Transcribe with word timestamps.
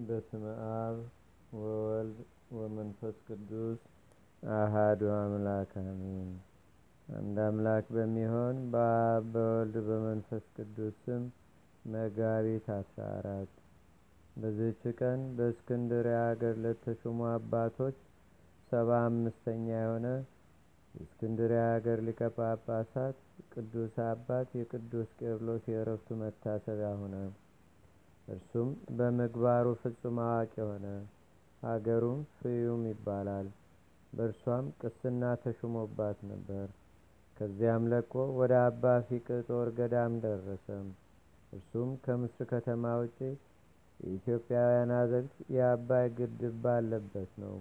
በስመ 0.00 0.44
አብ 0.70 0.96
ወወልድ 1.56 2.18
ወመንፈስ 2.52 3.16
ቅዱስ 3.28 3.78
አሃዱ 4.42 5.02
አምላክ 5.14 5.70
አሜን። 5.82 6.30
አንድ 7.08 7.36
አምላክ 7.44 7.86
በሚሆን 7.96 8.56
በአብ 8.72 9.24
በወልድ 9.34 9.76
በመንፈስ 9.88 10.44
ቅዱስ 10.56 10.96
ስም 11.04 11.22
መጋቢት 11.84 12.66
አስራ 12.76 13.06
አራት 13.16 13.52
በዚህች 14.36 14.82
ቀን 15.00 15.22
በእስክንድርያ 15.36 16.18
ሀገር 16.26 16.54
ለተሾሙ 16.64 17.20
አባቶች 17.30 17.98
ሰባ 18.70 18.90
አምስተኛ 19.06 19.66
የሆነ 19.76 20.06
የእስክንድርያ 20.94 21.62
ሀገር 21.70 22.00
ሊቀ 22.06 22.30
ጳጳሳት 22.36 23.16
ቅዱስ 23.54 23.96
አባት 24.06 24.48
የቅዱስ 24.60 25.10
ቄርሎስ 25.20 25.66
የእረፍቱ 25.72 26.18
መታሰቢያ 26.22 26.92
ሆነ። 27.00 27.16
እርሱም 28.28 28.68
በምግባሩ 28.92 29.66
ፍጹም 29.82 30.16
አዋቂ 30.24 30.54
ሆነ። 30.64 30.86
ሀገሩም 31.62 32.20
ፍዩም 32.38 32.82
ይባላል። 32.90 33.46
በእርሷም 34.12 34.66
ቅስና 34.80 35.22
ተሹሞባት 35.42 36.18
ነበር። 36.30 36.66
ከዚያም 37.36 37.84
ለቆ 37.92 38.12
ወደ 38.38 38.52
አባ 38.66 38.84
ፊቅጦር 39.08 39.68
ገዳም 39.78 40.12
ደረሰ። 40.22 40.66
እርሱም 41.52 41.90
ከምስር 42.04 42.46
ከተማ 42.52 42.94
ውጪ 43.00 43.18
የኢትዮጵያውያን 44.00 44.90
አዘግት 44.96 45.34
የአባይ 45.56 46.06
ግድብ 46.18 46.54
ባለበት 46.64 47.30
ነው። 47.42 47.54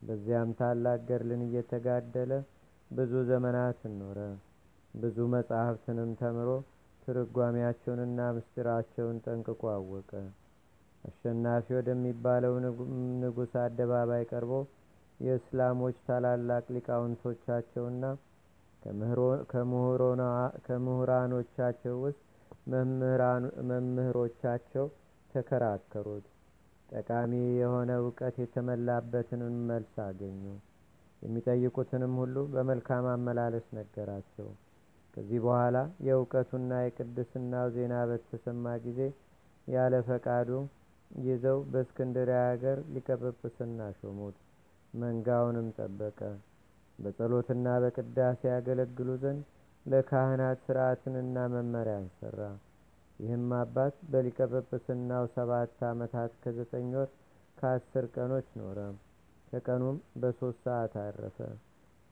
በዚያም 0.00 0.50
ታላቅ 0.58 0.98
ገድልን 1.08 1.42
እየተጋደለ 1.46 2.32
ብዙ 2.90 3.12
ዘመናትን 3.30 3.94
ኖረ። 4.02 4.18
ብዙ 4.94 5.16
መጻሕፍትንም 5.34 6.10
ተምሮ 6.20 6.50
ትርጓሜያቸውንና 7.08 8.20
ምስጢራቸውን 8.36 9.16
ጠንቅቆ 9.26 9.62
አወቀ። 9.74 10.10
አሸናፊ 11.04 11.66
ወደሚባለው 11.76 12.54
ንጉሥ 13.22 13.52
አደባባይ 13.62 14.24
ቀርቦ 14.30 14.52
የእስላሞች 15.20 15.96
ታላላቅ 16.06 16.64
ሊቃውንቶቻቸውና 16.74 18.02
ከምሁራኖቻቸው 20.66 21.94
ውስጥ 22.04 22.22
መምህሮቻቸው 23.70 24.86
ተከራከሩት። 25.30 26.26
ጠቃሚ 26.88 27.32
የሆነ 27.60 27.90
እውቀት 28.02 28.36
የተመላበትንም 28.42 29.56
መልስ 29.70 29.94
አገኙ። 30.04 30.42
የሚጠይቁትንም 31.22 32.14
ሁሉ 32.20 32.36
በመልካም 32.52 33.06
አመላለስ 33.12 33.66
ነገራቸው። 33.78 34.48
ከዚህ 35.16 35.38
በኋላ 35.44 35.76
የእውቀቱና 36.06 36.72
የቅድስናው 36.82 37.66
ዜና 37.76 37.94
በተሰማ 38.08 38.74
ጊዜ 38.84 39.00
ያለ 39.68 39.94
ፈቃዱ 40.08 40.50
ይዘው 41.10 41.58
በእስክንድርያ 41.70 42.40
ሀገር 42.48 42.78
ሊቀ 42.94 43.08
ጵጵስና 43.22 43.80
ሾሙት። 43.98 44.36
መንጋውንም 44.94 45.68
ጠበቀ። 45.76 46.20
በጸሎትና 46.98 47.66
በቅዳሴ 47.82 48.40
ያገለግሉ 48.52 49.08
ዘንድ 49.22 49.42
ለካህናት 49.86 50.58
ስርዓትንና 50.66 51.46
መመሪያን 51.54 52.06
ሰራ። 52.18 52.38
ይህም 53.18 53.50
አባት 53.58 53.96
በሊቀ 54.12 54.38
ጵጵስናው 54.52 55.24
ሰባት 55.36 55.82
ዓመታት 55.90 56.32
ከዘጠኝ 56.42 56.90
ወር 56.98 57.08
ከአስር 57.58 58.06
ቀኖች 58.16 58.48
ኖረ። 58.60 58.78
ከቀኑም 59.52 59.98
በሦስት 60.22 60.60
ሰዓት 60.66 60.94
አረፈ። 61.04 61.38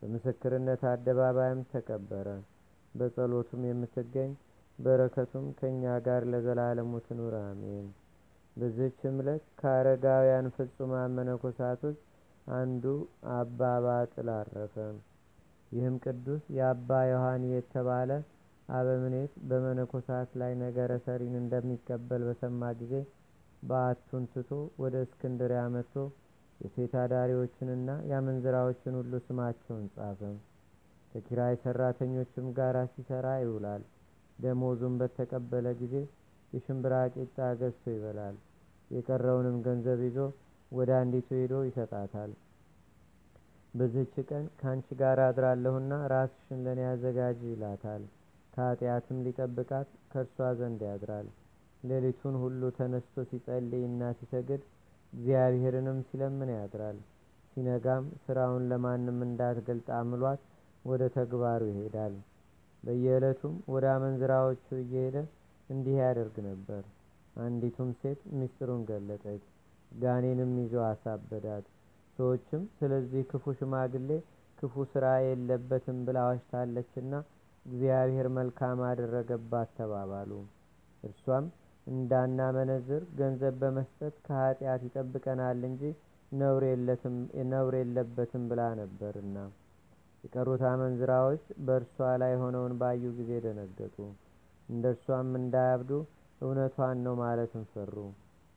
በምስክርነት 0.02 0.82
አደባባይም 0.92 1.62
ተቀበረ። 1.72 2.28
በጸሎቱም 2.94 3.62
የምትገኝ 3.66 4.30
በረከቱም 4.78 5.46
ከእኛ 5.58 5.84
ጋር 6.06 6.22
ለዘላለሙ 6.32 6.92
ትኑር 7.06 7.34
አሜን። 7.42 7.86
በዚህችም 8.56 9.16
ዕለት 9.22 9.44
ከአረጋውያን 9.60 10.46
ፍጹማን 10.56 11.14
መነኮሳት 11.16 11.80
ውስጥ 11.88 12.02
አንዱ 12.54 12.84
አባ 13.36 13.70
ባጥል 13.84 14.28
አረፈ። 14.36 14.74
ይህም 15.72 15.94
ቅዱስ 16.04 16.42
የአባ 16.56 16.98
ዮሐኒ 17.10 17.44
የተባለ 17.52 18.10
አበምኔት 18.68 19.32
በመነኮሳት 19.48 20.30
ላይ 20.40 20.52
ነገረ 20.62 20.92
ሰሪን 21.06 21.34
እንደሚቀበል 21.40 22.22
በሰማ 22.28 22.70
ጊዜ 22.80 22.94
በዓቱን 23.62 24.24
ትቶ 24.32 24.50
ወደ 24.82 24.94
እስክንድርያ 25.06 25.62
መጥቶ 25.74 25.96
የሴት 26.60 26.92
አዳሪዎችንና 27.02 27.90
የአመንዝራዎችን 28.10 28.98
ሁሉ 29.00 29.14
ስማቸውን 29.26 29.86
ጻፈ። 29.94 30.20
ከኪራይ 31.14 31.54
ሰራተኞችም 31.62 32.46
ጋር 32.56 32.76
ሲሰራ 32.94 33.26
ይውላል። 33.40 33.82
ደሞዙን 34.38 34.94
በተቀበለ 35.00 35.66
ጊዜ 35.80 35.94
የሽምብራ 36.52 36.94
ቂጣ 37.14 37.36
ገዝቶ 37.60 37.84
ይበላል። 37.94 38.36
የቀረውንም 38.90 39.56
ገንዘብ 39.66 40.00
ይዞ 40.06 40.18
ወደ 40.72 40.90
አንዲቱ 41.00 41.28
ሄዶ 41.40 41.54
ይሰጣታል። 41.66 42.32
በዚህች 43.74 44.14
ቀን 44.28 44.44
ከአንቺ 44.58 44.86
ጋር 45.00 45.18
አድራለሁና 45.24 45.94
ራስሽን 46.12 46.60
ለእኔ 46.66 46.80
አዘጋጅ 46.90 47.38
ይላታል። 47.48 48.02
ከኃጢአትም 48.54 49.22
ሊጠብቃት 49.26 49.88
ከእርሷ 50.12 50.48
ዘንድ 50.58 50.82
ያድራል። 50.88 51.28
ሌሊቱን 51.82 52.34
ሁሉ 52.42 52.62
ተነስቶ 52.76 53.24
ሲጸልይና 53.30 54.10
ሲሰግድ 54.18 54.62
እግዚአብሔርንም 55.12 55.98
ሲለምን 56.08 56.50
ያድራል። 56.56 56.98
ሲነጋም 57.52 58.04
ስራውን 58.24 58.64
ለማንም 58.70 59.18
እንዳትገልጥ 59.26 59.88
አምሏት 59.98 60.40
ወደ 60.84 61.02
ተግባሩ 61.14 61.62
ይሄዳል። 61.70 62.14
በየዕለቱም 62.82 63.54
ወደ 63.68 63.84
አመንዝራዎቹ 63.94 64.66
እየሄደ 64.80 65.16
እንዲህ 65.68 65.96
ያደርግ 66.02 66.36
ነበር። 66.48 66.82
አንዲቱም 67.36 67.90
ሴት 68.00 68.20
ምስጢሩን 68.38 68.82
ገለጠች። 68.90 69.44
ጋኔንም 69.92 70.52
ይዞ 70.60 70.74
አሳበዳት። 70.88 71.66
ሰዎችም 72.18 72.62
ስለዚህ 72.78 73.22
ክፉ 73.30 73.54
ሽማግሌ 73.58 74.10
ክፉ 74.58 74.84
ስራ 74.92 75.06
የለበትም 75.24 75.98
ብላ 76.06 76.18
ዋሽታለችና 76.28 77.14
እግዚአብሔር 77.66 78.26
መልካም 78.38 78.78
አደረገባት 78.88 79.68
ተባባሉ። 79.78 80.30
እርሷም 81.02 81.46
እንዳናመነዝር 81.86 83.02
ገንዘብ 83.18 83.54
በመስጠት 83.62 84.14
ከኃጢአት 84.26 84.82
ይጠብቀናል 84.86 85.60
እንጂ 85.70 85.82
ነውር 86.32 87.74
የለበትም 87.80 88.44
ብላ 88.50 88.62
ነበርና። 88.80 89.36
የቀሩት 90.24 90.62
አመንዝራዎች 90.68 91.44
በእርሷ 91.66 91.96
ላይ 92.22 92.34
ሆነውን 92.42 92.74
ባዩ 92.80 93.02
ጊዜ 93.18 93.32
ደነገጡ። 93.44 93.96
እንደ 94.68 94.84
እርሷም 94.94 95.32
እንዳያብዱ 95.40 95.90
እውነቷን 96.40 96.98
ነው 97.06 97.14
ማለትን 97.20 97.64
ፈሩ። 97.72 97.96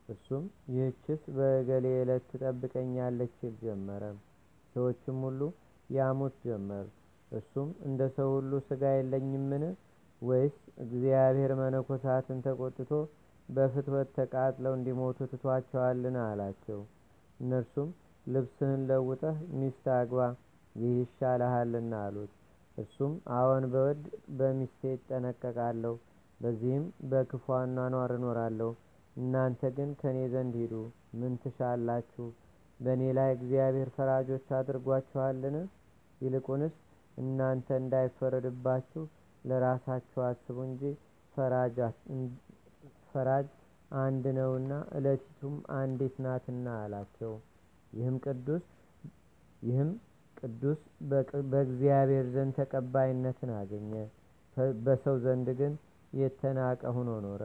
እሱም 0.10 0.44
ይህችስ 0.74 1.24
በእገሌ 1.38 1.86
ዕለት 2.02 2.24
ትጠብቀኛለች 2.32 3.36
ይል 3.44 3.56
ጀመረ። 3.64 4.04
ሰዎችም 4.76 5.18
ሁሉ 5.26 5.42
ያሙት 5.90 6.36
ጀመር። 6.46 6.86
እሱም 7.32 7.70
እንደ 7.88 8.02
ሰው 8.18 8.30
ሁሉ 8.36 8.52
ስጋ 8.68 8.84
የለኝምን? 8.96 9.64
ወይስ 10.22 10.56
እግዚአብሔር 10.84 11.52
መነኮሳትን 11.60 12.38
ተቆጥቶ 12.46 12.92
በፍትወት 13.50 14.10
ተቃጥለው 14.18 14.74
እንዲሞቱ 14.78 15.20
ትቷቸዋልን? 15.32 16.16
አላቸው። 16.26 16.80
እነርሱም 17.40 17.90
ልብስህን 18.26 18.82
ለውጠህ 18.90 19.38
ሚስት 19.60 19.86
አግባ፣ 19.98 20.22
ይህ 20.78 20.92
ይሻልሃልና 21.00 21.94
አሉት። 22.06 22.32
እሱም 22.78 23.14
አዎን 23.36 23.64
በወድ 23.72 24.02
በሚስቴ 24.40 24.92
እጠነቀቃለሁ፣ 24.96 25.94
በዚህም 26.40 26.84
በክፉ 27.12 27.46
አኗኗር 27.58 28.12
እኖራለሁ። 28.18 28.70
እናንተ 29.16 29.70
ግን 29.78 29.92
ከእኔ 30.02 30.20
ዘንድ 30.34 30.56
ሂዱ። 30.62 30.74
ምን 31.20 31.34
ትሻላችሁ? 31.44 32.26
በእኔ 32.80 33.04
ላይ 33.18 33.30
እግዚአብሔር 33.34 33.90
ፈራጆች 33.96 34.48
አድርጓችኋልን? 34.58 35.56
ይልቁንስ 36.22 36.76
እናንተ 37.18 37.68
እንዳይፈረድባችሁ 37.82 39.04
ለራሳችሁ 39.46 40.22
አስቡ 40.28 40.58
እንጂ 40.68 40.84
ፈራጅ 43.08 43.48
አንድ 43.98 44.24
ነውና 44.38 44.72
ዕለቲቱም 44.96 45.56
አንዲት 45.78 46.16
ናትና 46.24 46.68
አላቸው። 46.82 47.34
ይህም 47.92 48.18
ቅዱስ 48.26 48.66
በእግዚአብሔር 51.52 52.26
ዘንድ 52.34 52.54
ተቀባይነትን 52.60 53.52
አገኘ። 53.58 53.92
በሰው 54.86 55.16
ዘንድ 55.26 55.48
ግን 55.60 55.74
የተናቀ 56.14 56.82
ሆኖ 56.96 57.10
ኖረ። 57.26 57.44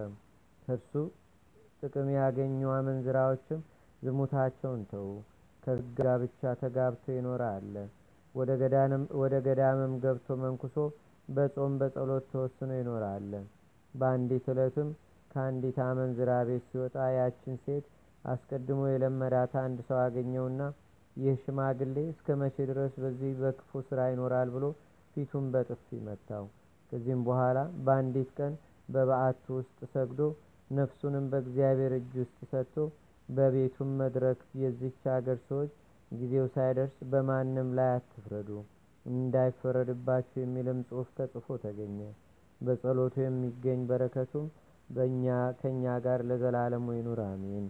ከእርሱ 0.63 0.93
ጥቅም 1.81 2.09
ያገኙ 2.17 2.61
አመንዝራዎችም 2.75 3.61
ዝሙታቸውን 4.03 4.83
ተዉ። 4.91 5.09
ከጋ 5.63 6.05
ብቻ 6.23 6.53
ተጋብቶ 6.61 7.05
የኖረ 7.13 7.43
አለ። 7.57 7.75
ወደ 9.15 9.33
ገዳምም 9.47 9.93
ገብቶ 10.05 10.37
መንኩሶ 10.45 10.77
በጾም 11.29 11.73
በጸሎት 11.81 12.25
ተወስኖ 12.33 12.71
አለ። 13.09 13.33
በአንዲት 13.95 14.47
ዕለትም 14.53 14.89
ከአንዲት 15.31 15.79
አመንዝራ 15.85 16.31
ቤት 16.49 16.65
ሲወጣ 16.71 16.97
ያችን 17.17 17.57
ሴት 17.65 17.85
አስቀድሞ 18.25 18.81
የለመዳት 18.89 19.53
አንድ 19.63 19.79
ሰው 19.89 19.99
አገኘውና 20.05 20.61
ይህ 21.17 21.37
ሽማግሌ 21.43 21.97
እስከ 22.13 22.37
መቼ 22.41 22.57
ድረስ 22.71 22.93
በዚህ 23.03 23.33
በክፉ 23.41 23.81
ስራ 23.89 24.01
ይኖራል 24.13 24.49
ብሎ 24.55 24.65
ፊቱን 25.15 25.47
በጥፊ 25.55 25.99
መታው። 26.07 26.45
ከዚህም 26.93 27.21
በኋላ 27.27 27.59
በአንዲት 27.85 28.31
ቀን 28.39 28.55
በበዓቱ 28.89 29.45
ውስጥ 29.59 29.79
ሰግዶ 29.93 30.21
ነፍሱንም 30.71 31.25
በእግዚአብሔር 31.33 31.93
እጅ 31.99 32.13
ውስጥ 32.23 32.39
ሰጥቶ 32.53 32.77
በቤቱም 33.29 33.91
መድረክ 34.01 34.41
የዚች 34.63 35.03
አገር 35.15 35.39
ሰዎች 35.49 35.73
ጊዜው 36.11 36.47
ሳይደርስ 36.55 36.97
በማንም 37.13 37.69
ላይ 37.79 37.91
አትፍረዱ 37.95 38.51
እንዳይፈረድባችሁ 39.07 40.39
የሚልም 40.41 40.81
ጽሑፍ 40.89 41.09
ተጽፎ 41.19 41.57
ተገኘ። 41.63 42.01
በጸሎቱ 42.61 43.15
የሚገኝ 43.23 43.81
በረከቱም 43.89 44.47
በእኛ 44.89 45.27
ከእኛ 45.61 45.85
ጋር 46.05 46.21
ለዘላለሙ 46.29 46.87
ይኑር 46.97 47.21
አሜን። 47.27 47.67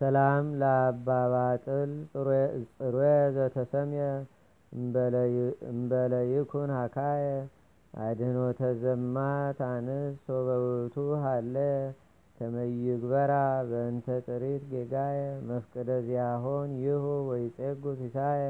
ሰላም 0.00 0.46
ለአባባጥል 0.60 1.92
ጽሩየ 2.12 3.06
ዘተሰምየ 3.36 4.04
እምበለይኩን 5.70 6.70
ሀካየ 6.76 7.24
አድህኖ 7.94 8.38
ተዘማት 8.58 9.60
አንስ 9.68 9.94
ሶበውቱ 10.26 10.94
ሃለ 11.22 11.56
ከመይግበራ 12.38 13.32
በእንተ 13.70 14.06
ጥሪት 14.26 14.64
ጌጋየ 14.72 15.20
መፍቅደ 15.48 15.90
ዚያሆን 16.06 16.70
ይሁ 16.82 17.04
ወይጼጉ 17.30 17.94
ሲሳየ። 18.00 18.42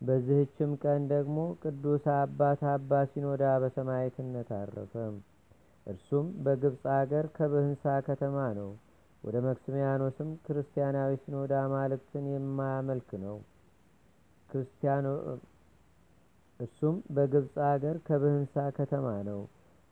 በዚህችም 0.00 0.70
ቀን 0.82 1.00
ደግሞ 1.10 1.38
ቅዱስ 1.62 2.04
አባት 2.16 2.62
አባ 2.72 3.00
ሲኖዳ 3.10 3.42
በሰማዕትነት 3.62 4.50
አረፈ። 4.60 4.94
እርሱም 5.86 6.26
በግብፅ 6.44 6.84
አገር 6.96 7.26
ከብህንሳ 7.36 7.84
ከተማ 8.08 8.38
ነው። 8.58 8.70
ወደ 9.24 9.36
መክስሚያኖስም 9.46 10.28
ክርስቲያናዊ 10.44 11.10
ሲኖዳ 11.22 11.52
አማልክትን 11.64 12.26
የማያመልክ 12.32 13.10
ነው። 13.24 13.36
እርሱም 16.60 16.96
በግብፅ 17.10 17.54
አገር 17.68 17.96
ከብህንሳ 18.06 18.64
ከተማ 18.78 19.06
ነው። 19.28 19.40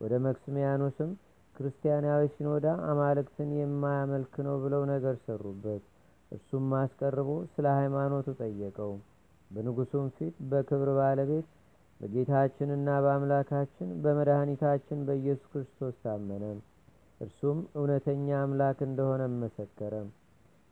ወደ 0.01 0.15
መክስሚያኖስም 0.27 1.11
ክርስቲያናዊ 1.57 2.25
ሲኖዳ 2.35 2.67
አማልክትን 2.91 3.51
የማያመልክ 3.59 4.35
ነው 4.47 4.57
ብለው 4.65 4.83
ነገር 4.91 5.15
ሰሩበት። 5.25 5.85
እርሱም 6.33 6.67
አስቀርቦ 6.81 7.31
ስለ 7.55 7.67
ሃይማኖቱ 7.79 8.29
ጠየቀው። 8.41 8.93
በንጉሱም 9.51 10.07
ፊት 10.17 10.35
በክብር 10.51 10.91
ባለቤት 10.99 11.47
በጌታችንና 12.01 12.89
በአምላካችን 13.05 13.89
በመድኃኒታችን 14.03 14.99
በኢየሱስ 15.09 15.47
ክርስቶስ 15.53 15.95
ታመነ። 16.03 16.45
እርሱም 17.21 17.59
እውነተኛ 17.79 18.29
አምላክ 18.41 18.79
እንደሆነ 18.87 19.23
መሰከረ። 19.37 19.95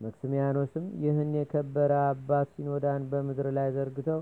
መክስሚያኖስም 0.01 0.87
ይህን 1.03 1.31
የከበረ 1.39 1.93
አባት 2.09 2.49
ሲኖዳን 2.55 3.05
በምድር 3.13 3.47
ላይ 3.57 3.69
ዘርግተው 3.77 4.21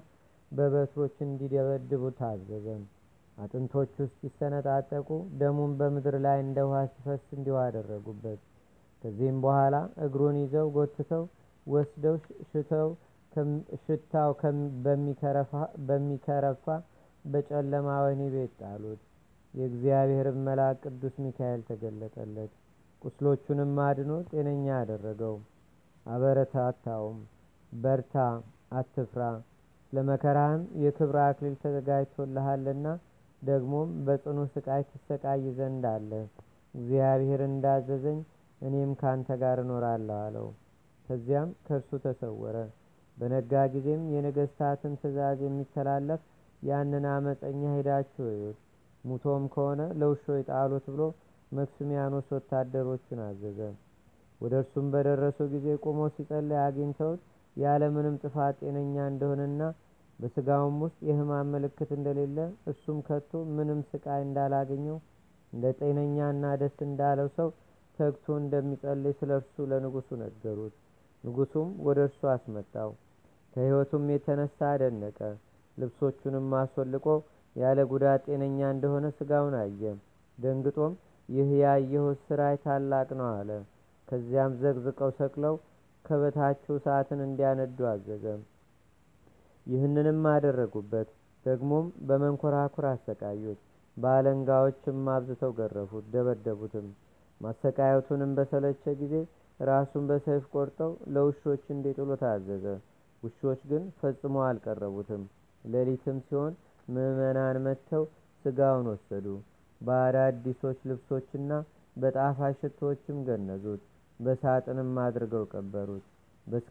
በበትሮች 0.53 1.17
እንዲደበድቡ 1.27 2.03
ታዘዘ። 2.19 2.67
አጥንቶቹ 3.37 3.95
እስኪሰነጣጠቁ 4.07 5.09
ደሙን 5.41 5.73
በምድር 5.79 6.17
ላይ 6.27 6.39
እንደ 6.45 6.59
ውሃ 6.69 6.81
ሲፈስ 6.93 7.25
እንዲሁ 7.37 7.57
አደረጉበት። 7.63 8.41
ከዚህም 9.03 9.39
በኋላ 9.45 9.77
እግሩን 10.05 10.37
ይዘው 10.43 10.69
ጎትተው 10.77 11.25
ወስደው 11.67 12.17
ሽተው 12.51 12.89
ሽታው 13.85 14.31
በሚከረፋ 15.87 16.65
በጨለማ 17.25 17.89
ወህኒ 18.05 18.23
ቤት 18.35 18.53
ጣሉት። 18.61 19.03
የእግዚአብሔርን 19.55 20.39
መልአክ 20.47 20.79
ቅዱስ 20.87 21.15
ሚካኤል 21.25 21.61
ተገለጠለት። 21.69 22.53
ቁስሎቹንም 23.03 23.73
አድኖ 23.85 24.13
ጤነኛ 24.31 24.67
አደረገው። 24.79 25.37
አበረታታውም፣ 26.07 27.19
በርታ፣ 27.73 28.17
አትፍራ፣ 28.73 29.23
ለመከራህም 29.93 30.63
የክብር 30.83 31.17
አክሊል 31.25 31.55
ተዘጋጅቶልሃልና 31.63 32.87
ደግሞም 33.43 33.91
በጽኑ 34.07 34.39
ስቃይ 34.53 34.83
ትሰቃይ 34.91 35.45
ዘንድ 35.59 35.85
አለ። 35.93 36.11
እግዚአብሔር 36.75 37.41
እንዳዘዘኝ 37.49 38.19
እኔም 38.61 38.93
ካንተ 39.01 39.29
ጋር 39.43 39.59
እኖራለሁ 39.65 40.17
አለው። 40.25 40.49
ከዚያም 41.07 41.51
ከእርሱ 41.67 41.91
ተሰወረ። 42.05 42.57
በነጋ 43.17 43.53
ጊዜም 43.75 44.03
የነገስታትን 44.15 44.95
ትእዛዝ 45.01 45.41
የሚተላለፍ 45.45 46.23
ያንን 46.63 47.05
አመፀኛ 47.13 47.63
ሄዳችሁ 47.77 48.25
እዩት፣ 48.33 48.59
ሙቶም 49.05 49.45
ከሆነ 49.55 49.81
ለውሾች 50.01 50.43
ጣሉት 50.51 50.87
ብሎ 50.93 51.03
መክስሚያኖስ 51.53 52.29
ወታደሮቹን 52.37 53.21
አዘዘ። 53.27 53.59
ወደ 54.41 54.55
እርሱም 54.63 54.87
በደረሱ 54.95 55.39
ጊዜ 55.53 55.67
ቆሞ 55.85 56.01
ሲጸልይ 56.15 56.59
አግኝተውት 56.65 57.21
ያለምንም 57.57 58.15
ጥፋት 58.23 58.55
ጤነኛ 58.63 58.97
እንደሆነና 59.11 59.61
በስጋውም 60.19 60.77
ውስጥ 60.85 60.99
የሕማም 61.09 61.51
ምልክት 61.55 61.91
እንደሌለ 61.97 62.39
እርሱም 62.71 62.99
ከቶ 63.07 63.43
ምንም 63.57 63.81
ስቃይ 63.91 64.21
እንዳላገኘው 64.27 64.99
እንደ 65.53 65.67
ጤነኛና 65.81 66.45
ደስ 66.61 66.77
እንዳለው 66.87 67.29
ሰው 67.39 67.49
ተግቶ 67.99 68.27
እንደሚጸልይ 68.41 69.15
ስለ 69.19 69.31
እርሱ 69.41 69.67
ለንጉሱ 69.71 70.09
ነገሩት። 70.23 70.75
ንጉሱም 71.25 71.69
ወደ 71.87 71.99
እርሱ 72.09 72.21
አስመጣው። 72.33 72.91
ከሕይወቱም 73.53 74.05
የተነሳ 74.13 74.59
አደነቀ። 74.73 75.19
ልብሶቹንም 75.77 76.49
አስወልቆ 76.61 77.07
ያለ 77.57 77.79
ጉዳት 77.91 78.23
ጤነኛ 78.29 78.71
እንደሆነ 78.71 79.07
ስጋውን 79.19 79.55
አየ። 79.61 79.83
ደንግጦም 80.39 80.95
ይህ 81.29 81.51
ያየሁት 81.61 82.19
ስራይ 82.29 82.57
ታላቅ 82.65 83.09
ነው 83.21 83.29
አለ። 83.33 83.51
ከዚያም 84.09 84.57
ዘግዝቀው 84.63 85.11
ሰቅለው 85.19 85.55
ከበታቸው 86.05 86.75
እሳትን 86.79 87.21
እንዲያነዱ 87.27 87.79
አዘዘ። 87.93 88.25
ይህንንም 89.67 90.27
አደረጉበት። 90.33 91.09
ደግሞም 91.47 91.87
በመንኮራኩር 92.09 92.85
አሰቃዩት። 92.91 93.61
በአለንጋዎችም 93.97 95.09
አብዝተው 95.15 95.53
ገረፉት፣ 95.59 96.05
ደበደቡትም። 96.15 96.87
ማሰቃየቱንም 97.41 98.31
በሰለቸ 98.39 98.85
ጊዜ 99.01 99.15
ራሱን 99.61 100.05
በሰይፍ 100.11 100.45
ቆርጠው 100.55 100.93
ለውሾች 101.15 101.65
እንዲጥሉ 101.75 102.11
ታዘዘ። 102.23 102.65
ውሾች 103.23 103.61
ግን 103.71 103.83
ፈጽሞ 104.01 104.37
አልቀረቡትም። 104.47 105.23
ሌሊትም 105.65 106.17
ሲሆን 106.27 106.53
ምዕመናን 106.89 107.57
መጥተው 107.65 108.05
ስጋውን 108.45 108.87
ወሰዱ። 108.93 109.27
በአዳዲሶች 109.81 110.79
ልብሶችና 110.89 111.51
በጣፋጭ 111.97 112.55
ሽቶዎችም 112.63 113.19
ገነዙት። 113.27 113.83
በሳጥንም 114.21 114.91
አድርገው 115.05 115.45
ቀበሩት። 115.53 116.05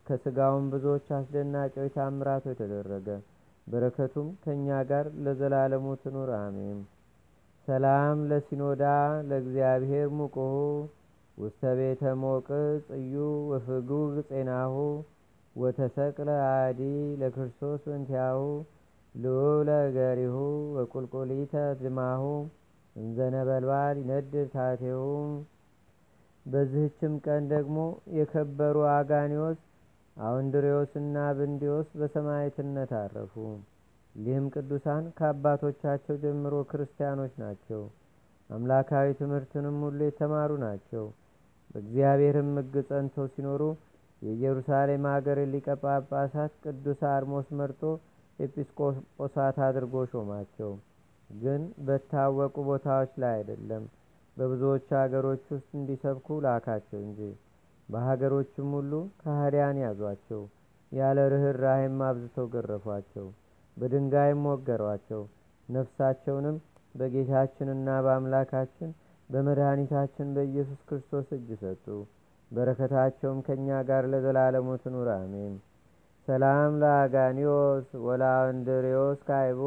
ከስጋውም 0.07 0.65
ብዙዎች 0.73 1.07
አስደናቂዎች 1.17 1.93
ታምራቶች 1.95 2.57
ተደረገ። 2.59 3.07
በረከቱም 3.67 4.27
ከእኛ 4.43 4.67
ጋር 4.89 5.05
ለዘላለሙ 5.25 5.95
ትኑር 6.01 6.29
አሜን። 6.39 6.79
ሰላም 7.67 8.17
ለሲኖዳ 8.29 8.83
ለእግዚአብሔር 9.29 10.07
ሙቁሁ 10.17 10.53
ውስተ 11.37 11.61
ቤተ 11.77 12.03
ሞቅ 12.23 12.47
ጽዩ 12.87 13.13
ወፍጉግ 13.51 14.15
ጼናሁ 14.29 14.75
ወተሰቅለ 15.55 16.29
አዲ 16.49 16.81
ለክርስቶስ 17.21 17.81
በንቲያሁ 17.87 18.41
ልዑለ 19.15 19.69
ገሪሁ 19.95 20.35
ወቁልቁሊተ 20.75 21.53
ድማሁ 21.81 22.23
እንዘነበልባል 22.95 23.95
ይነድር 24.01 24.47
ታቴሁ። 24.53 25.01
በዚህችም 26.45 27.13
ቀን 27.25 27.43
ደግሞ 27.51 27.77
የከበሩ 28.17 28.77
አጋኒዎስ 28.93 29.59
አውንድሪዎስና 30.17 31.17
ብንዲዎስ 31.37 31.89
በሰማዕትነት 31.99 32.91
አረፉ። 32.99 33.35
ይህም 34.15 34.45
ቅዱሳን 34.53 35.03
ከአባቶቻቸው 35.17 36.15
ጀምሮ 36.23 36.55
ክርስቲያኖች 36.71 37.33
ናቸው። 37.43 37.81
አምላካዊ 38.49 39.07
ትምህርትንም 39.19 39.77
ሁሉ 39.85 39.99
የተማሩ 40.07 40.51
ናቸው። 40.65 41.05
በእግዚአብሔርም 41.69 42.49
ሕግ 42.59 42.75
ጸንተው 42.89 43.27
ሲኖሩ 43.33 43.61
የኢየሩሳሌም 44.21 45.05
አገር 45.13 45.39
ሊቀ 45.53 45.69
ጳጳሳት 45.83 46.53
ቅዱስ 46.65 46.99
አርሞስ 47.13 47.47
መርጦ 47.59 47.81
ኤጲስቆጶሳት 48.43 49.57
አድርጎ 49.65 50.03
ሾማቸው። 50.11 50.71
ግን 51.29 51.61
በታወቁ 51.85 52.55
ቦታዎች 52.67 53.11
ላይ 53.21 53.33
አይደለም፣ 53.37 53.83
በብዙዎች 54.37 54.87
አገሮች 54.99 55.43
ውስጥ 55.53 55.69
እንዲሰብኩ 55.79 56.37
ላካቸው 56.45 56.99
እንጂ። 57.03 57.19
በሀገሮችም 57.89 58.69
ሁሉ 58.77 58.91
ከሃዲያን 59.21 59.79
ያዟቸው፣ 59.83 60.41
ያለ 60.91 61.19
ርኅራኄም 61.33 61.97
አብዝተው 62.07 62.47
ገረፏቸው፣ 62.53 63.27
በድንጋይም 63.77 64.43
ወገሯቸው። 64.49 65.21
ነፍሳቸውንም 65.69 66.57
በጌታችንና 66.95 67.89
በአምላካችን 68.05 68.89
በመድኃኒታችን 69.29 70.27
በኢየሱስ 70.35 70.81
ክርስቶስ 70.89 71.27
እጅ 71.37 71.49
ሰጡ። 71.61 71.85
በረከታቸውም 72.51 73.39
ከእኛ 73.45 73.69
ጋር 73.87 74.03
ለዘላለሙ 74.11 74.67
ትኑር 74.83 75.07
አሜን። 75.15 75.53
ሰላም 76.27 76.73
ለአጋኒዮስ 76.81 77.87
ወላንድሪዮስ 78.05 79.19
ካይቦ 79.27 79.61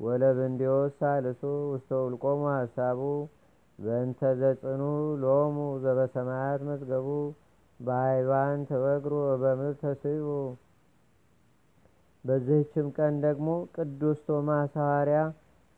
ወለብንዲዮስ 0.00 0.92
ሳልሱ 1.00 1.40
ውስተ 1.72 1.90
ውልቆሙ 2.02 2.42
ሀሳቡ 2.52 3.00
በእንተ 3.78 4.20
ዘጽኑ 4.40 4.82
ሎሙ 5.24 5.56
ዘበሰማያት 5.84 6.60
መዝገቡ 6.68 7.08
በአይባን 7.80 8.60
ተወግሮ 8.70 9.14
በምድር 9.42 9.74
ተስቡ። 9.82 10.28
በዚህችም 12.24 12.88
ቀን 12.98 13.14
ደግሞ 13.24 13.48
ቅዱስ 13.76 14.18
ቶማስ 14.28 14.72
ሐዋርያ 14.80 15.20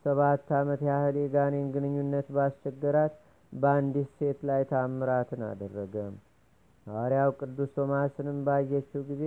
ሰባት 0.05 0.53
ዓመት 0.59 0.81
ያህል 0.89 1.17
የጋኔን 1.21 1.71
ግንኙነት 1.75 2.29
ባስቸገራት 2.37 3.15
በአንዲት 3.53 4.11
ሴት 4.19 4.39
ላይ 4.49 4.63
ታምራትን 4.73 5.43
አደረገ። 5.49 5.95
ሐዋርያው 6.87 7.31
ቅዱስ 7.41 7.71
ቶማስንም 7.77 8.39
ባየችው 8.47 9.03
ጊዜ 9.11 9.23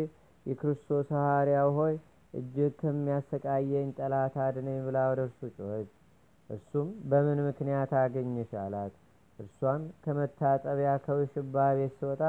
የክርስቶስ 0.48 1.08
ሐዋርያው 1.16 1.70
ሆይ 1.78 1.96
እጅግ 2.34 2.74
ከሚያሰቃየኝ 2.82 3.88
ጠላት 3.98 4.36
አድነኝ 4.46 4.80
ብላ 4.86 4.98
ወደ 5.12 5.22
እርሱ 5.28 5.40
ጮኸች። 5.58 5.90
እርሱም 6.50 6.88
በምን 7.10 7.40
ምክንያት 7.48 7.92
አገኘሽ 8.02 8.52
አላት። 8.64 8.94
እርሷም 9.40 9.82
ከመታጠቢያ 10.04 10.92
ከውሽባ 11.06 11.66
ቤት 11.78 11.94
ስወጣ 12.00 12.22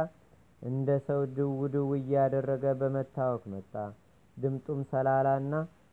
እንደ 0.62 0.88
ሰው 1.06 1.20
ድው 1.36 1.52
ድው 1.74 1.88
እያደረገ 1.98 2.64
በመታወክ 2.80 3.42
መጣ። 3.52 3.74
ድምጡም 4.36 4.80
ሰላላና 4.90 5.52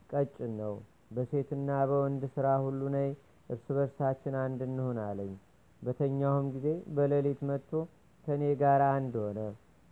ቀጭን 0.10 0.54
ነው። 0.62 0.74
በሴትና 1.12 1.70
በወንድ 1.90 2.24
ሥራ 2.36 2.48
ሁሉ 2.66 2.82
ነይ 2.96 3.10
እርስ 3.50 3.66
በርሳችን 3.76 4.36
አንድ 4.44 4.60
እንሁን 4.68 4.98
አለኝ። 5.06 5.34
በተኛሁም 5.82 6.46
ጊዜ 6.56 6.68
በሌሊት 6.96 7.42
መጥቶ 7.50 7.72
ከእኔ 8.28 8.44
ጋር 8.62 8.82
አንድ 8.90 9.16
ሆነ። 9.24 9.40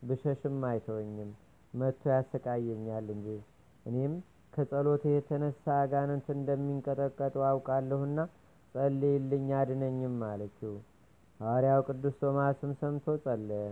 ብሸሽም 0.01 0.57
አይተወኝም፣ 0.69 1.31
መጥቶ 1.73 2.03
ያሰቃየኛል 2.13 3.07
እንጂ። 3.13 3.27
እኔም 3.85 4.13
ከጸሎቴ 4.53 5.03
የተነሳ 5.13 5.65
አጋንንት 5.79 6.27
እንደሚንቀጠቀጡ 6.35 7.35
አውቃለሁና 7.49 8.17
ጸልይልኝ 8.75 9.47
አድነኝም 9.59 10.17
አለችው። 10.29 10.73
ሐዋርያው 11.39 11.81
ቅዱስ 11.87 12.15
ቶማስም 12.21 12.71
ሰምቶ 12.81 13.15
ጸለየ። 13.25 13.65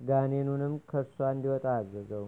ጋኔኑንም 0.00 0.74
ከእርሷ 0.90 1.18
እንዲወጣ 1.34 1.66
አዘዘው። 1.76 2.26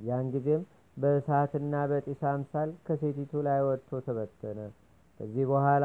ያን 0.00 0.28
ጊዜም 0.34 0.62
በእሳትና 0.96 1.74
በጢስ 1.90 2.22
አምሳል 2.30 2.70
ከሴቲቱ 2.86 3.42
ላይ 3.46 3.60
ወጥቶ 3.66 4.00
ተበተነ። 4.06 4.60
ከዚህ 5.20 5.44
በኋላ 5.50 5.84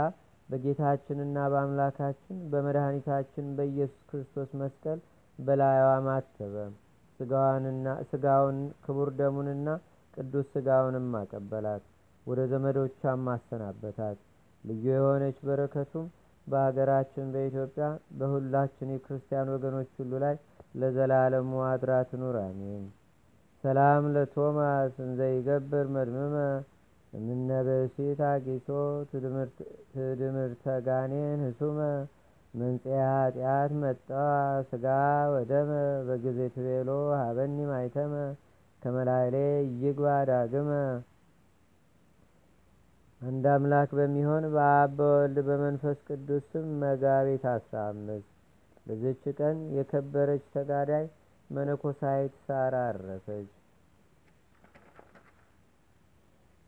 በጌታችንና 0.49 1.37
በአምላካችን 1.51 2.37
በመድኃኒታችን 2.51 3.45
በኢየሱስ 3.57 4.01
ክርስቶስ 4.09 4.49
መስቀል 4.61 4.99
በላይዋ 5.39 5.87
ማተበ። 6.07 6.55
ስጋውን 8.05 8.57
ክቡር 8.85 9.09
ደሙንና 9.19 9.67
ቅዱስ 10.13 10.47
ስጋውንም 10.53 11.09
አቀበላት። 11.19 11.83
ወደ 12.25 12.41
ዘመዶቿም 12.51 13.19
ማሰናበታት። 13.27 14.17
ልዩ 14.63 14.85
የሆነች 14.91 15.37
በረከቱም 15.47 16.05
በአገራችን 16.47 17.27
በኢትዮጵያ 17.33 17.85
በሁላችን 18.17 18.93
የክርስቲያን 18.93 19.51
ወገኖች 19.53 19.89
ሁሉ 19.99 20.13
ላይ 20.23 20.35
ለዘላለሙ 20.75 21.51
አድራ 21.69 21.91
ትኑር፣ 22.09 22.37
አሜን። 22.43 22.85
ሰላም 23.63 24.05
ለቶማስ 24.15 24.95
እንዘ 25.05 25.19
ይገብር 25.35 25.85
መድምመ 25.95 26.35
እምነበሲት 27.13 28.19
አጊቶ 28.29 28.67
ትድምርተ 29.93 30.65
ጋኔን 30.87 31.41
ህሱመ 31.47 31.79
መንጽያ 32.55 32.97
ኃጢአት 33.15 33.71
መጣ 33.79 34.09
ስጋ 34.67 34.85
ወደመ 35.33 35.71
በጊዜ 36.07 36.39
ትቤሎ 36.53 36.89
ሀበኒ 37.15 37.57
ማይተመ 37.69 38.13
ከመላይሌ 38.81 39.35
ይግባ 39.81 40.05
ዳግመ። 40.29 40.69
አንድ 43.21 43.45
አምላክ 43.53 43.89
በሚሆን 43.97 44.45
በአብ 44.53 44.91
በወልድ 44.97 45.37
በመንፈስ 45.47 45.97
ቅዱስ 46.07 46.43
ስም 46.51 46.67
መጋቢት 46.81 47.45
አስራ 47.53 47.83
አምስት 47.91 48.29
በዚች 48.85 49.23
ቀን 49.39 49.59
የከበረች 49.77 50.43
ተጋዳይ 50.55 51.05
መነኮሳይት 51.49 52.35
ሳራ 52.45 52.75
አረፈች። 52.89 53.49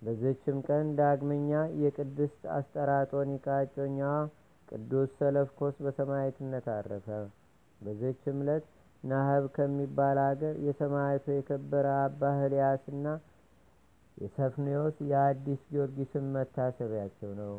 በዚችም 0.01 0.57
ቀን 0.67 0.87
ዳግመኛ 0.97 1.51
የቅድስት 1.81 2.41
አስጠራጦኒቃ 2.57 3.45
እጮኛዋ 3.63 4.11
ቅዱስ 4.67 5.09
ሰለፍኮስ 5.19 5.75
በሰማዕትነት 5.83 6.65
አረፈ። 6.73 7.07
በዚችም 7.81 8.37
ዕለት 8.43 8.65
ናህብ 9.03 9.43
ከሚባል 9.55 10.17
አገር 10.23 10.55
የሰማዕቱ 10.67 11.25
የከበረ 11.33 11.87
አባ 12.03 12.31
ህልያስና 12.39 13.05
የሰፍኔዎስ 14.17 14.97
የአዲስ 15.09 15.61
ጊዮርጊስም 15.71 16.25
መታሰቢያቸው 16.35 17.31
ነው። 17.41 17.53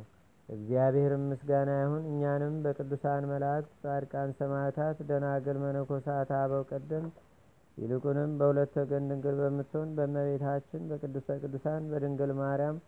እግዚአብሔር 0.48 1.12
ምስጋና 1.24 1.70
ይሁን። 1.80 2.04
እኛንም 2.10 2.54
በቅዱሳን 2.64 3.24
መላእክት፣ 3.32 3.72
ጻድቃን፣ 3.82 4.30
ሰማዕታት፣ 4.38 4.98
ደናግል፣ 5.08 5.56
መነኮሳት፣ 5.64 6.30
አበው 6.38 6.62
ቀደምት 6.70 7.16
ይልቁንም 7.78 8.30
በሁለት 8.38 8.72
ወገን 8.80 9.04
ድንግል 9.10 9.36
በምትሆን 9.42 9.88
በእመቤታችን 9.96 10.86
በቅድስተ 10.90 11.36
ቅዱሳን 11.42 11.82
በድንግል 11.90 12.32
ማርያም 12.40 12.78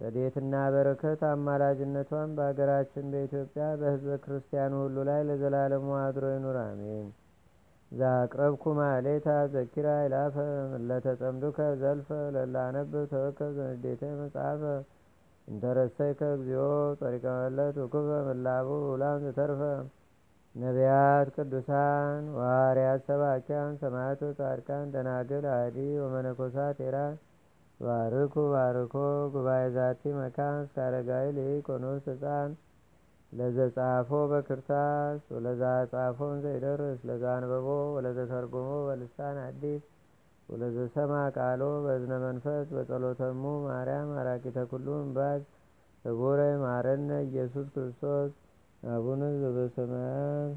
ረድኤትና 0.00 0.54
በረከት 0.72 1.20
አማላጅነቷን 1.28 2.30
በአገራችን 2.36 3.06
በኢትዮጵያ 3.12 3.66
በሕዝበ 3.80 4.16
ክርስቲያኑ 4.24 4.72
ሁሉ 4.82 4.96
ላይ 5.08 5.20
ለዘላለሙ 5.28 5.86
አድሮ 6.00 6.24
ይኑር፣ 6.34 6.58
አሜን። 6.62 7.06
ዛቅረብኩ 7.92 8.64
ማሌታ 8.78 9.26
ዘኪራ 9.52 9.88
ይላፈ 10.04 10.36
ለተጸምዱከ 10.88 11.58
ዘልፈ 11.82 12.08
ለላነብብ 12.36 12.94
ተወከብ 13.12 13.52
ዘንዴተ 13.58 14.02
መጽሐፈ 14.20 14.62
እንተረሰይከ 15.48 16.20
እግዚኦ 16.36 16.64
ጸሪቀ 17.00 17.24
መለት 17.38 17.76
ውኩበ 17.82 18.08
ምላቡ 18.28 18.68
ውላም 18.90 19.18
ዘተርፈ 19.26 19.60
ነቢያት፣ 20.54 21.28
ቅዱሳን፣ 21.36 22.24
ዋርያት፣ 22.38 23.00
ሰባኪያን፣ 23.08 23.72
ሰማዕቶ፣ 23.82 24.20
ጻድቃን፣ 24.38 24.86
ደናግል፣ 24.94 25.46
አዲ 25.54 25.78
ወመነኮሳት 26.02 26.78
ኤራን 26.86 27.14
ባርኩ 27.80 28.34
ባርኮ 28.52 28.94
ጉባኤ 29.34 29.64
ዛቲ 29.74 30.02
መካን 30.18 30.54
እስከ 30.62 30.76
አረጋዊ 30.86 31.26
ሊቆኖስ 31.38 32.04
ህፃን 32.10 32.52
ለዘጻፎ 33.32 34.10
በክርታስ 34.30 35.20
ወለዛ 35.34 35.62
ጻፎን 35.92 36.36
ዘይደርስ 36.44 37.00
ለዛ 37.08 37.24
አንበቦ 37.38 37.66
ወለዘ 37.96 38.18
ተርጎሞ 38.32 38.70
በልሳን 38.86 39.38
አዲስ 39.46 39.82
ወለዘ 40.48 40.76
ቃሎ 41.36 41.62
በእዝነ 41.84 42.14
መንፈስ 42.26 42.66
በጸሎተሙ 42.76 43.42
ማርያም 43.66 44.10
አራቂተ 44.22 44.58
ኩሉ 44.72 44.88
እምባዝ 45.02 45.42
ህቡረ 46.04 46.40
ማረነ 46.64 47.10
ኢየሱስ 47.28 47.66
ክርስቶስ 47.74 48.32
አቡነ 48.82 49.22
ዘበሰማያት 49.42 50.54